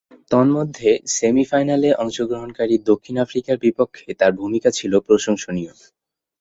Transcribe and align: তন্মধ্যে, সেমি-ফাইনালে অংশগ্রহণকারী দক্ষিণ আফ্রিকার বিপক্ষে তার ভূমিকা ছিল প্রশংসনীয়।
তন্মধ্যে, 0.31 0.89
সেমি-ফাইনালে 1.15 1.89
অংশগ্রহণকারী 1.95 2.75
দক্ষিণ 2.89 3.15
আফ্রিকার 3.17 3.55
বিপক্ষে 3.57 4.09
তার 4.13 4.31
ভূমিকা 4.33 4.69
ছিল 4.71 4.93
প্রশংসনীয়। 4.99 5.71